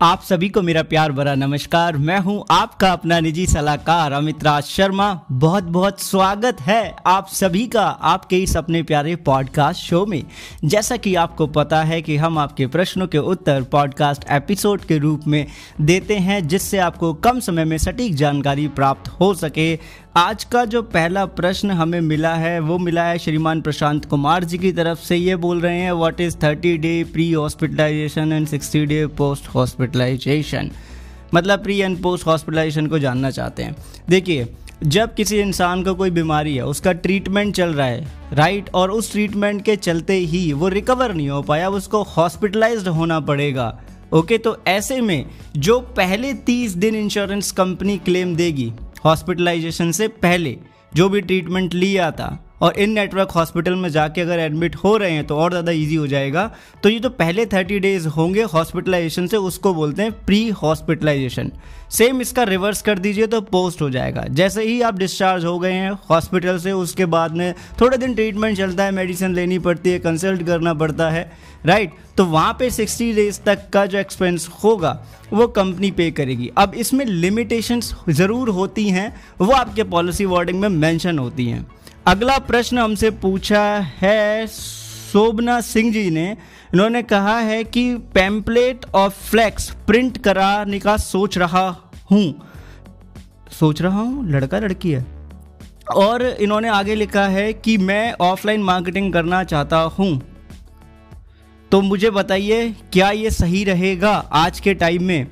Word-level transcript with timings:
आप 0.00 0.22
सभी 0.22 0.48
को 0.48 0.62
मेरा 0.62 0.82
प्यार, 0.82 1.12
भरा 1.12 1.34
नमस्कार। 1.34 1.96
मैं 1.96 2.18
हूँ 2.18 2.44
आपका 2.50 2.92
अपना 2.92 3.20
निजी 3.20 3.46
सलाहकार 3.46 4.12
अमित 4.12 4.44
राज 4.44 4.62
शर्मा। 4.62 5.20
बहुत 5.30 5.64
बहुत 5.64 6.00
स्वागत 6.00 6.60
है 6.60 6.96
आप 7.06 7.28
सभी 7.28 7.66
का 7.66 7.86
आपके 7.86 8.38
इस 8.38 8.56
अपने 8.56 8.82
प्यारे 8.82 9.16
पॉडकास्ट 9.16 9.80
शो 9.80 10.06
में। 10.06 10.24
जैसा 10.64 10.96
कि 10.96 11.14
आपको 11.14 11.46
पता 11.46 11.82
है 11.82 12.02
कि 12.02 12.16
हम 12.16 12.38
आपके 12.38 12.66
प्रश्नों 12.66 13.06
के 13.06 13.18
उत्तर 13.18 13.62
पॉडकास्ट 13.62 14.24
एपिसोड 14.30 14.80
के 14.80 14.98
रूप 14.98 15.26
में 15.26 15.46
देते 15.80 16.16
हैं, 16.16 16.48
जिससे 16.48 16.78
आपको 16.78 17.14
कम 17.14 17.40
समय 17.40 17.64
में 17.64 17.78
सटीक 17.78 18.14
जानकारी 18.14 18.68
प्राप्त 18.68 19.08
हो 19.08 19.34
सके। 19.34 19.78
आज 20.16 20.44
का 20.44 20.64
जो 20.64 20.80
पहला 20.82 21.24
प्रश्न 21.26 21.70
हमें 21.70 22.00
मिला 22.00 22.34
है, 22.34 22.58
वो 22.60 22.76
मिला 22.78 23.02
है 23.04 23.18
श्रीमान 23.18 23.60
प्रशांत 23.60 24.04
कुमार 24.04 24.44
जी 24.44 24.58
की 24.58 24.70
तरफ़ 24.72 24.98
से। 24.98 25.16
ये 25.16 25.34
बोल 25.36 25.60
रहे 25.60 25.80
हैं 25.80 25.92
what 25.92 26.20
is 26.20 26.36
thirty 26.36 26.76
day 26.78 26.92
pre 27.04 27.30
hospitalisation 27.32 28.32
and 28.32 28.46
sixty 28.46 28.84
day 28.86 29.06
post 29.18 29.48
hospitalisation 29.48 30.70
मतलब 31.34 31.62
प्री 31.62 31.78
एंड 31.78 32.00
पोस्ट 32.02 32.26
हॉस्पिटलाइजेशन 32.26 32.86
को 32.86 32.98
जानना 32.98 33.30
चाहते 33.30 33.62
हैं। 33.62 33.76
देखिए, 34.08 34.48
जब 34.84 35.14
किसी 35.14 35.38
इंसान 35.38 35.84
को 35.84 35.94
कोई 35.94 36.10
बीमारी 36.10 36.56
है, 36.56 36.64
उसका 36.64 36.92
ट्रीटमेंट 36.94 37.54
चल 37.54 37.74
रहा 37.74 37.86
है 37.86 38.06
राइट 38.32 38.70
और 38.74 38.90
उस 38.90 39.12
ट्रीटमेंट 39.12 39.62
के 39.64 39.76
चलते 39.76 40.14
ही 40.14 40.52
वो 40.52 40.68
रिकवर 40.68 41.14
नहीं 41.14 41.28
हो 41.28 41.42
पाया, 41.42 41.68
उसको 41.70 42.02
हॉस्पिटलाइज्ड 42.08 42.88
होना 42.88 43.20
पड़ेगा। 43.22 43.78
ओके 44.14 44.38
तो 44.38 44.56
ऐसे 44.68 45.00
में 45.00 45.24
जो 45.56 45.80
पहले 45.96 46.32
तीस 46.42 46.76
दिन 46.76 46.94
इंश्योरेंस 46.96 47.52
कंपनी 47.52 47.98
क्लेम 47.98 48.36
देगी 48.36 48.72
हॉस्पिटलाइजेशन 49.04 49.92
से 49.92 50.08
पहले 50.08 50.56
जो 50.94 51.08
भी 51.08 51.20
ट्रीटमेंट 51.20 51.74
लिया 51.74 52.10
था 52.10 52.28
और 52.60 52.78
इन 52.78 52.90
नेटवर्क 52.90 53.30
हॉस्पिटल 53.30 53.74
में 53.74 53.88
जाके 53.90 54.20
अगर 54.20 54.38
एडमिट 54.40 54.76
हो 54.76 54.96
रहे 54.96 55.10
हैं 55.10 55.26
तो 55.26 55.36
और 55.36 55.50
ज़्यादा 55.50 55.72
इजी 55.72 55.94
हो 55.94 56.06
जाएगा। 56.06 56.50
तो 56.82 56.88
ये 56.88 56.98
जो 56.98 57.10
पहले 57.10 57.46
थर्टी 57.46 57.78
डेज़ 57.80 58.08
होंगे 58.08 58.42
हॉस्पिटलाइजेशन 58.44 59.26
से, 59.26 59.36
उसको 59.38 59.74
बोलते 59.74 60.02
हैं 60.02 60.12
प्री 60.24 60.48
हॉस्पिटलाइजेशन 60.52 61.50
सेम 61.90 62.20
इसका 62.20 62.42
रिवर्स 62.44 62.82
कर 62.82 62.98
दीजिए 62.98 63.26
तो 63.26 63.40
पोस्ट 63.42 63.82
हो 63.82 63.88
जाएगा। 63.90 64.24
जैसे 64.30 64.62
ही 64.64 64.80
आप 64.82 64.98
डिस्चार्ज 64.98 65.44
हो 65.44 65.58
गए 65.58 65.72
हैं 65.72 65.90
हॉस्पिटल 66.10 66.58
से, 66.58 66.72
उसके 66.72 67.06
बाद 67.06 67.36
में 67.36 67.54
थोड़े 67.80 67.98
दिन 67.98 68.14
ट्रीटमेंट 68.14 68.56
चलता 68.56 68.84
है 68.84 68.90
मेडिसिन 68.92 69.34
लेनी 69.34 69.58
पड़ती 69.58 69.90
है 69.90 69.98
कंसल्ट 69.98 70.42
करना 70.46 70.74
पड़ता 70.74 71.08
है 71.10 71.30
राइट 71.66 71.92
तो 72.16 72.24
वहाँ 72.26 72.52
पे 72.58 72.70
60 72.70 73.14
डेज़ 73.14 73.40
तक 73.42 73.68
का 73.72 73.84
जो 73.86 73.98
एक्सपेंस 73.98 74.48
होगा, 74.64 74.98
वो 75.32 75.46
कंपनी 75.48 75.90
पे 75.90 76.10
करेगी। 76.10 76.50
अब 76.58 76.74
इसमें 76.76 77.04
लिमिटेशंस 77.04 77.94
ज़रूर 78.10 78.48
होती 78.50 78.88
हैं, 78.88 79.14
वो 79.40 79.52
आपके 79.52 79.82
पॉलिसी 79.86 80.24
वार्डिंग 80.26 80.60
में 80.60 80.68
मेंशन 80.70 81.18
होती 81.18 81.46
हैं। 81.46 81.66
अगला 82.08 82.38
प्रश्न 82.38 82.78
हमसे 82.78 83.10
पूछा 83.10 83.62
है 84.00 84.46
शोभना 84.46 85.60
सिंह 85.60 85.92
जी 85.92 86.10
ने। 86.10 86.30
इन्होंने 86.74 87.02
कहा 87.02 87.38
है 87.38 87.64
कि 87.64 87.94
पैम्पलेट 87.94 88.86
और 88.94 89.08
फ्लैक्स 89.08 89.70
प्रिंट 89.86 90.18
कराने 90.18 90.78
का 90.78 90.96
सोच 90.96 91.38
रहा 91.38 91.92
हूँ। 92.10 92.48
सोच 93.50 93.82
रहा 93.82 94.00
हूँ? 94.00 94.30
लड़का 94.30 94.58
लड़की 94.58 94.90
है। 94.90 95.04
और 95.94 96.22
इन्होंने 96.22 96.68
आगे 96.68 96.94
लिखा 96.94 97.26
है 97.26 97.52
कि 97.52 97.76
मैं 97.78 98.14
ऑफलाइन 98.20 98.62
मार्केटिंग 98.62 99.12
करना 99.12 99.44
चाहता 99.44 99.78
हूँ। 99.78 100.20
तो 101.72 101.80
मुझे 101.80 102.10
बताइए 102.10 102.74
क्या 102.92 103.10
ये 103.10 103.30
सही 103.30 103.64
रहेगा 103.64 104.12
आज 104.32 104.60
के 104.60 104.74
टाइम 104.74 105.04
में? 105.04 105.26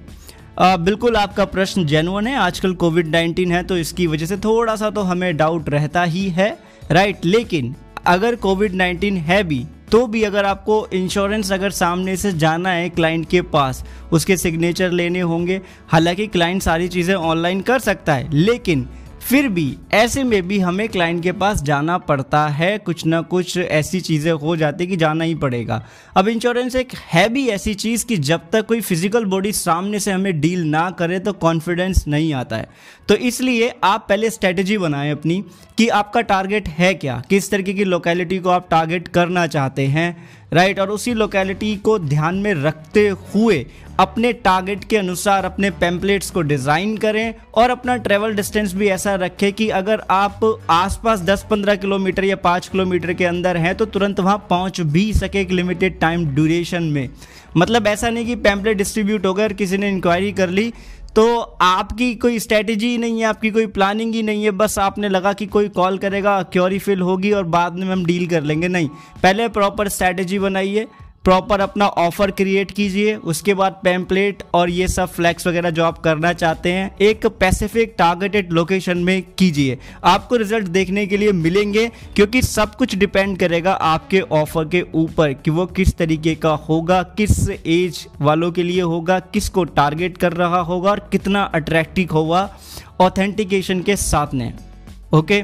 आ, 0.59 0.77
बिल्कुल 0.77 1.17
आपका 1.17 1.45
प्रश्न 1.45 1.87
जेनुअन 1.87 2.27
है। 2.27 2.37
आजकल 2.37 2.75
कोविड 2.75 3.07
19 3.07 3.51
है 3.53 3.63
तो 3.63 3.77
इसकी 3.77 4.07
वजह 4.07 4.27
से 4.27 4.37
थोड़ा 4.37 4.77
सा 4.77 4.91
तो 4.91 5.01
हमें 5.01 5.37
डाउट 5.37 5.69
रहता 5.69 6.03
ही 6.03 6.29
है। 6.29 6.66
राइट 6.91 7.25
लेकिन 7.25 7.75
अगर 8.07 8.35
कोविड 8.35 8.73
19 8.73 9.19
है 9.19 9.43
भी 9.45 9.65
तो 9.93 10.07
भी 10.07 10.23
अगर 10.23 10.45
आपको 10.45 10.87
इंश्योरेंस 10.93 11.51
अगर 11.53 11.71
सामने 11.71 12.17
से 12.17 12.33
जाना 12.33 12.71
है 12.71 12.89
क्लाइंट 12.89 13.29
के 13.29 13.41
पास, 13.43 13.85
उसके 14.13 14.37
सिग्नेचर 14.37 14.91
लेने 14.91 15.21
होंगे, 15.21 15.61
हालाँकि 15.89 16.27
क्लाइंट 16.27 16.63
सारी 16.63 16.89
चीज़ें 16.89 17.15
ऑनलाइन 17.15 17.61
कर 17.61 17.79
सकता 17.79 18.15
है, 18.15 18.31
लेकिन 18.33 18.87
फिर 19.27 19.49
भी, 19.49 19.77
ऐसे 19.93 20.23
में 20.25 20.47
भी 20.49 20.59
हमें 20.59 20.89
क्लाइंट 20.89 21.23
के 21.23 21.33
पास 21.33 21.63
जाना 21.63 21.97
पड़ता 21.99 22.47
है, 22.49 22.77
कुछ 22.79 23.05
ना 23.07 23.21
कुछ 23.21 23.57
ऐसी 23.59 24.01
चीज़ें 24.01 24.31
हो 24.33 24.55
जाती 24.57 24.87
कि 24.87 24.97
जाना 24.97 25.25
ही 25.25 25.35
पड़ेगा। 25.35 25.83
अब 26.17 26.29
इंश्योरेंस 26.29 26.77
एक 26.77 26.93
है 27.13 27.29
भी 27.29 27.47
ऐसी 27.49 27.75
चीज़ 27.75 28.05
कि 28.07 28.17
जब 28.19 28.41
तक 28.53 28.67
कोई 28.67 28.81
फ़िज़िकल 28.81 29.25
बॉडी 29.25 29.53
सामने 29.53 30.01
से 30.01 30.13
हमें 30.13 30.41
डील 30.41 30.63
ना 30.65 30.89
करे 30.91 31.19
तो 31.19 31.33
कॉन्फिडेंस 31.33 32.05
नहीं 32.09 32.33
आता 32.35 32.57
है। 32.57 32.69
तो 33.09 33.15
इसलिए 33.15 33.73
आप 33.85 34.07
पहले 34.09 34.31
स्ट्रेटजी 34.31 34.79
बनाएँ 34.79 35.13
अपनी 35.13 35.45
कि 35.79 35.89
आपका 35.89 36.21
टारगेट 36.21 36.69
है 36.69 36.95
क्या? 36.95 37.23
किस 37.31 37.51
तरीके 37.51 37.75
की 37.75 37.85
लोकेलिटी 37.85 38.39
को 38.39 38.51
आप 38.51 38.69
टारगेट 38.71 39.09
करना 39.09 39.47
चाहते 39.47 39.87
हैं? 39.87 40.17
राइट, 40.53 40.79
और 40.81 40.91
उसी 40.91 41.13
लोकेलिटी 41.15 41.75
को 41.77 41.99
ध्यान 41.99 42.35
में 42.35 42.53
रखते 42.55 43.09
हुए 43.09 43.65
अपने 44.01 44.33
टारगेट 44.35 44.85
के 44.85 44.97
अनुसार 44.97 45.45
अपने 45.45 45.71
पैम्पलेट्स 45.73 46.31
को 46.31 46.43
डिज़ाइन 46.43 46.97
करें 46.97 47.35
और 47.55 47.71
अपना 47.71 47.97
ट्रेवल 47.97 48.35
डिस्टेंस 48.35 48.75
भी 48.75 48.89
ऐसा 48.89 49.15
रखें 49.15 49.53
कि 49.53 49.69
अगर 49.71 50.03
आप 50.11 50.41
आसपास 50.71 51.23
10-15 51.23 51.77
किलोमीटर 51.77 52.25
या 52.25 52.37
5 52.43 52.69
किलोमीटर 52.69 53.13
के 53.13 53.25
अंदर 53.25 53.57
हैं 53.57 53.75
तो 53.75 53.87
तुरंत 53.87 54.21
वहाँ 54.21 54.47
पहुँच 54.51 54.81
भी 54.81 55.13
सके 55.15 55.41
एक 55.41 55.51
लिमिटेड 55.51 55.99
टाइम 56.01 56.27
ड्यूरेशन 56.27 56.83
में। 56.83 57.09
मतलब 57.57 57.87
ऐसा 57.87 58.11
नहीं 58.11 58.27
कि 58.27 58.35
पैम्पलेट 58.37 58.77
डिस्ट्रीब्यूट 58.77 59.27
हो 59.27 59.33
और 59.35 59.53
किसी 59.53 59.79
ने 59.79 59.89
इंक्वायरी 59.89 60.33
कर 60.33 60.51
ली 60.51 60.73
तो 61.17 61.41
आपकी 61.63 62.15
कोई 62.15 62.39
स्ट्रेटेजी 62.39 62.97
नहीं 62.99 63.21
है, 63.21 63.27
आपकी 63.27 63.51
कोई 63.51 63.67
प्लानिंग 63.67 64.15
ही 64.15 64.23
नहीं 64.23 64.45
है, 64.45 64.51
बस 64.51 64.79
आपने 64.79 65.09
लगा 65.09 65.33
कि 65.33 65.47
कोई 65.47 65.69
कॉल 65.69 65.97
करेगा 65.99 66.43
क्योरी 66.43 66.79
फिल 66.79 67.01
होगी 67.01 67.31
और 67.33 67.45
बाद 67.45 67.75
में 67.75 67.87
हम 67.87 68.05
डील 68.05 68.27
कर 68.27 68.43
लेंगे। 68.43 68.69
नहीं, 68.69 68.89
पहले 69.23 69.49
प्रॉपर 69.49 69.89
स्ट्रैटेजी 69.89 70.39
बनाइए। 70.39 70.87
प्रॉपर 71.27 71.61
अपना 71.61 71.87
ऑफ़र 71.89 72.31
क्रिएट 72.31 72.71
कीजिए, 72.71 73.15
उसके 73.17 73.55
बाद 73.55 73.81
पैम्पलेट 73.85 74.43
और 74.55 74.71
ये 74.71 74.87
सब 74.89 75.09
फ्लैक्स 75.09 75.47
वगैरह 75.47 75.71
जो 75.71 75.85
आप 75.85 75.99
करना 75.99 76.33
चाहते 76.33 76.73
हैं, 76.73 76.97
एक 76.99 77.27
पैसिफिक 77.41 77.95
टारगेटेड 77.99 78.53
लोकेशन 78.53 78.99
में 78.99 79.23
कीजिए। 79.39 79.79
आपको 80.05 80.37
रिज़ल्ट 80.37 80.69
देखने 80.69 81.07
के 81.07 81.17
लिए 81.17 81.33
मिलेंगे, 81.35 81.87
क्योंकि 82.17 82.43
सब 82.43 82.75
कुछ 82.75 82.95
डिपेंड 82.97 83.37
करेगा 83.39 83.73
आपके 83.73 84.21
ऑफ़र 84.21 84.69
के 84.69 84.85
ऊपर 84.95 85.33
कि 85.35 85.51
वो 85.51 85.67
किस 85.69 85.97
तरीके 85.99 86.35
का 86.37 86.53
होगा, 86.69 87.03
किस 87.03 87.49
एज 87.51 88.07
वालों 88.21 88.53
के 88.53 88.63
लिए 88.63 88.81
होगा, 88.83 89.19
किसको 89.19 89.65
टारगेट 89.65 90.19
कर 90.19 90.33
रहा 90.35 90.61
होगा 90.61 90.91
और 90.91 91.09
कितना 91.13 91.43
अट्रैक्टिव 91.55 92.13
होगा 92.13 92.49
ऑथेंटिकेशन 93.01 93.83
के 93.83 93.97
साथ 93.97 94.35
में। 94.35 94.53
ओके 95.15 95.43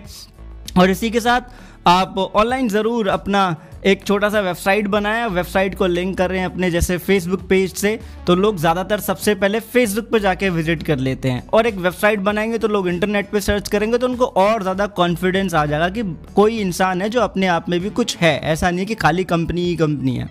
और 0.79 0.91
इसी 0.91 1.11
के 1.11 1.21
साथ 1.21 1.89
आप 1.89 2.19
ऑनलाइन 2.19 2.69
ज़रूर 2.69 3.09
अपना 3.09 3.45
एक 3.83 4.05
छोटा 4.05 4.29
सा 4.29 4.41
वेबसाइट 4.41 4.87
बनाया 4.89 5.27
वेबसाइट 5.27 5.75
को 5.75 5.87
लिंक 5.87 6.17
कर 6.19 6.31
रहे 6.31 6.39
हैं 6.39 6.47
अपने 6.47 6.71
जैसे 6.71 6.99
फेसबुक 6.99 7.41
पेज 7.49 7.73
से 7.75 7.99
तो 8.27 8.35
लोग 8.35 8.59
ज़्यादातर 8.59 9.01
सबसे 9.01 9.35
पहले 9.35 9.61
फेसबुक 9.61 10.11
पर 10.11 10.19
जाके 10.19 10.51
विज़िट 10.51 10.83
कर 10.83 10.99
लेते 10.99 11.31
हैं। 11.31 11.47
और 11.49 11.67
एक 11.67 11.77
वेबसाइट 11.77 12.21
बनाएँगे 12.21 12.59
तो 12.59 12.69
लोग 12.69 12.89
इंटरनेट 12.89 13.31
पर 13.31 13.41
सर्च 13.41 13.69
करेंगे 13.69 13.99
तो 13.99 14.09
उनको 14.09 14.25
और 14.25 14.63
ज़्यादा 14.63 14.87
कॉन्फिडेंस 14.93 15.55
आ 15.55 15.65
जाएगा 15.67 15.89
कि 15.89 16.03
कोई 16.35 16.59
इंसान 16.59 17.03
है 17.03 17.09
जो 17.09 17.21
अपने 17.21 17.47
आप 17.47 17.69
में 17.69 17.79
भी 17.81 17.91
कुछ 17.91 18.17
है। 18.17 18.39
ऐसा 18.43 18.71
नहीं 18.71 18.87
कि 18.87 18.95
खाली 18.95 19.25
कंपनी 19.25 19.65
ही 19.65 19.75
कंपनी 19.77 20.17
है। 20.17 20.29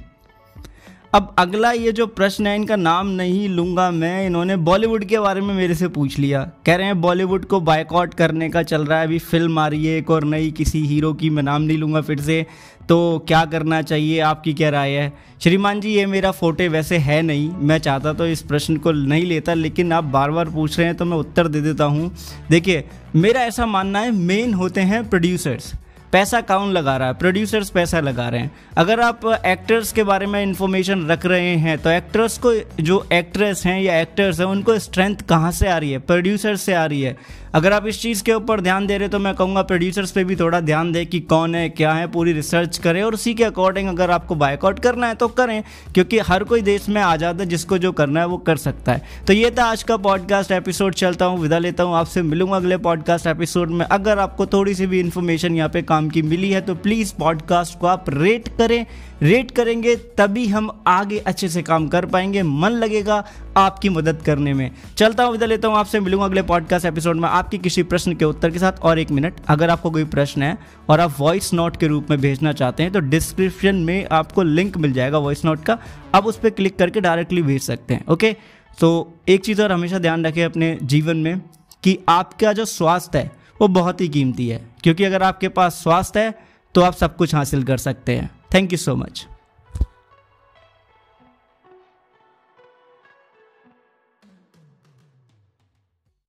अब 1.14 1.34
अगला 1.40 1.72
ये 1.72 1.92
जो 1.92 2.06
प्रश्न 2.08 2.48
है, 2.48 2.56
इनका 2.56 2.76
नाम 2.76 3.08
नहीं 3.08 3.48
लूँगा 3.50 3.90
मैं, 3.92 4.26
इन्होंने 4.26 4.56
बॉलीवुड 4.58 5.04
के 5.06 5.20
बारे 5.20 5.42
में 5.42 5.54
मेरे 5.54 5.76
से 5.76 5.88
पूछ 5.88 6.18
लिया। 6.20 6.44
कह 6.66 6.76
रहे 6.76 6.88
हैं, 6.88 7.00
बॉलीवुड 7.02 7.46
को 7.46 7.60
बायकॉट 7.60 8.14
करने 8.14 8.50
का 8.50 8.64
चल 8.64 8.86
रहा 8.86 9.00
है, 9.00 9.06
अभी 9.06 9.20
फ़िल्म 9.20 9.60
आ 9.60 9.68
रही 9.68 9.86
है 9.86 9.98
एक 9.98 10.10
और 10.10 10.24
नई, 10.24 10.52
किसी 10.52 10.86
हीरो 10.86 11.12
की 11.14 11.30
मैं 11.30 11.44
नाम 11.44 11.62
नहीं 11.62 11.78
लूँगा 11.78 12.02
फिर 12.02 12.22
से। 12.22 12.46
तो 12.90 13.26
क्या 13.28 13.44
करना 13.46 13.82
चाहिए, 13.82 14.20
आपकी 14.20 14.54
क्या 14.54 14.70
राय 14.70 14.92
है? 14.92 15.12
श्रीमान 15.44 15.82
जी, 15.82 15.90
ये 15.90 16.06
मेरा 16.06 16.32
फोटे 16.32 16.68
वैसे 16.68 16.98
है 17.00 17.22
नहीं, 17.22 17.52
मैं 17.52 17.80
चाहता 17.80 18.14
तो 18.14 18.28
इस 18.28 18.42
प्रश्न 18.42 18.78
को 18.78 18.92
नहीं 18.92 19.26
लेता, 19.26 19.54
लेकिन 19.54 19.94
आप 19.94 20.04
बार 20.06 20.32
बार 20.32 20.50
पूछ 20.50 20.78
रहे 20.80 20.88
हैं 20.88 20.98
तो 20.98 21.06
मैं 21.06 21.18
उत्तर 21.18 21.48
दे 21.48 21.62
देता 21.62 21.84
हूँ। 21.84 22.12
देखिए, 22.50 22.84
मेरा 23.16 23.42
ऐसा 23.42 23.66
मानना 23.66 24.00
है 24.00 24.12
मेन 24.12 24.54
होते 24.54 24.82
हैं 24.82 25.08
प्रोड्यूसर्स 25.10 25.74
पैसा 26.12 26.40
कौन 26.42 26.72
लगा 26.72 26.96
रहा 26.98 27.08
है? 27.08 27.14
प्रोड्यूसर्स 27.14 27.70
पैसा 27.70 28.00
लगा 28.00 28.28
रहे 28.30 28.42
हैं। 28.42 28.52
अगर 28.78 29.00
आप 29.00 29.26
एक्टर्स 29.46 29.92
के 29.92 30.04
बारे 30.04 30.26
में 30.26 30.42
इंफॉर्मेशन 30.44 31.06
रख 31.08 31.26
रहे 31.26 31.56
हैं 31.58 31.78
तो 31.78 31.90
एक्टर्स 31.90 32.38
को, 32.38 32.54
जो 32.80 33.06
एक्ट्रेस 33.14 33.66
हैं 33.66 33.80
या 33.82 34.00
एक्टर्स 34.00 34.40
हैं, 34.40 34.48
उनको 34.48 34.78
स्ट्रेंथ 34.80 35.22
कहाँ 35.30 35.52
से 35.52 35.68
आ 35.68 35.78
रही 35.78 35.92
है? 35.92 36.00
प्रोड्यूसर 36.00 36.56
से 36.56 36.74
आ 36.74 36.86
रही 36.86 37.02
है। 37.02 37.16
अगर 37.56 37.74
आप 37.74 37.88
इस 37.88 38.02
चीज़ 38.02 38.24
के 38.24 38.34
ऊपर 38.34 38.62
ध्यान 38.62 38.86
दे 38.88 38.98
रहे 38.98 39.08
तो 39.10 39.19
मैं 39.19 39.34
कहूँगा 39.36 39.62
प्रोड्यूसर्स 39.62 40.12
पे 40.12 40.24
भी 40.24 40.36
थोड़ा 40.36 40.60
ध्यान 40.60 40.92
दें 40.92 41.06
कि 41.06 41.19
कौन 41.22 41.56
है, 41.56 41.68
क्या 41.69 41.92
है, 41.94 42.08
पूरी 42.08 42.34
रिसर्च 42.34 42.78
करें 42.78 43.02
और 43.04 43.14
उसी 43.14 43.34
के 43.34 43.44
अकॉर्डिंग 43.44 43.90
अगर 43.90 44.12
आपको 44.12 44.36
बाइकआउट 44.36 44.80
करना 44.80 45.07
है 45.07 45.16
तो 45.16 45.28
करें। 45.28 45.64
क्योंकि 45.94 46.19
हर 46.19 46.44
कोई 46.44 46.62
देश 46.62 46.88
में 46.90 47.02
आज़ाद 47.02 47.42
है, 47.42 47.46
जिसको 47.46 47.78
जो 47.78 47.92
करना 47.92 48.19
है, 48.19 48.25
वो 48.25 48.38
कर 48.38 48.57
सकता 48.57 48.92
है। 48.92 49.02
तो 49.28 49.34
ये 49.34 49.52
था 49.52 49.66
आज 49.66 49.84
का 49.84 49.98
पॉडकास्ट 49.98 50.52
एपिसोड 50.52 50.94
चलता 50.94 51.25
हूँ, 51.25 51.40
विदा 51.40 51.57
लेता 51.57 51.84
हूँ, 51.84 51.96
आपसे 51.96 52.22
मिलूँगा 52.22 52.56
अगले 52.56 52.78
पॉडकास्ट 52.80 53.28
एपिसोड 53.28 53.69
में। 53.69 53.86
अगर 53.86 54.19
आपको 54.19 54.46
थोड़ी 54.46 54.75
सी 54.75 54.88
भी 54.88 55.00
इन्फॉर्मेशन 55.00 55.56
यहाँ 55.56 55.69
पे 55.69 55.81
काम 56.01 56.09
की 56.09 56.21
मिली 56.21 56.50
है 56.51 56.59
तो 56.62 56.74
प्लीज़ 56.75 57.13
पॉडकास्ट 57.15 57.77
को 57.80 57.88
आप 57.88 58.06
रेट 58.09 58.48
करें। 58.57 58.86
रेट 59.21 59.51
करेंगे, 59.51 59.95
तभी 60.18 60.45
हम 60.48 60.69
आगे 60.88 61.18
अच्छे 61.19 61.50
से 61.50 61.62
काम 61.62 61.88
कर 61.88 62.06
पाएँगे, 62.06 62.44
मन 62.44 62.71
लगेगा 62.74 63.24
आपकी 63.57 63.89
मदद 63.89 64.21
करने 64.25 64.53
में। 64.53 64.71
चलता 64.98 65.24
हूँ, 65.24 65.31
विदा 65.31 65.45
लेता 65.45 65.68
हूँ, 65.68 65.77
आपसे 65.77 66.00
मिलूँगा 66.00 66.25
अगले 66.25 66.42
पॉडकास्ट 66.42 66.86
एपिसोड 66.86 67.18
में 67.18 67.27
आपके 67.30 67.57
किसी 67.57 67.83
प्रश्न 67.83 68.15
के 68.15 68.25
उत्तर 68.25 68.51
के 68.51 68.59
साथ। 68.59 68.80
और 68.81 69.00
एक 69.00 69.12
मिनट 69.12 69.36
अगर 69.48 69.69
आपको 69.69 69.92
कोई 69.92 70.06
प्रश्न 70.07 70.44
है 70.44 70.57
और 70.89 71.00
आप 71.00 71.15
वॉइस 71.19 71.53
नोट 71.53 71.77
के 71.77 71.88
रूप 71.88 72.09
में 72.09 72.19
भेजना 72.21 72.54
चाहते 72.54 72.83
हैं 72.83 72.92
तो 72.92 73.00
डिस्क्रिप्शन 73.00 73.75
में 73.86 74.07
आपको 74.12 74.44
लिंक 74.44 74.77
मिल 74.77 74.94
जाएगा 74.94 75.18
वॉइस 75.18 75.45
नोट 75.45 75.63
का। 75.63 75.77
आप 76.15 76.25
उस 76.25 76.38
पर 76.38 76.50
क्लिक 76.51 76.77
करके 76.77 77.01
डायरेक्टली 77.01 77.42
भेज 77.42 77.62
सकते 77.62 77.94
हैं 77.94 78.06
ओके 78.07 78.36
तो 78.80 78.89
एक 79.30 79.45
चीज़ 79.45 79.62
और 79.62 79.71
हमेशा 79.71 80.00
ध्यान 80.00 80.25
रखें 80.25 80.44
अपने 80.44 80.77
जीवन 80.83 81.18
में 81.18 81.39
कि 81.83 81.97
आपका 82.09 82.54
जो 82.54 82.65
स्वास्थ्य 82.65 83.19
है 83.19 83.39
वो 83.62 83.68
बहुत 83.68 84.02
ही 84.02 84.08
कीमती 84.10 84.48
है। 84.50 84.62
क्योंकि 84.84 85.04
अगर 85.04 85.24
आपके 85.24 85.50
पास 85.50 85.74
स्वास्थ्य 85.74 86.19
है 86.19 86.34
तो 86.75 86.81
आप 86.81 86.94
सब 86.94 87.16
कुछ 87.16 87.36
हासिल 87.36 87.63
कर 87.63 87.78
सकते 87.78 88.16
हैं। 88.16 88.30
Thank 88.54 88.72
you 88.74 88.78
so 88.78 88.96
much 88.96 89.25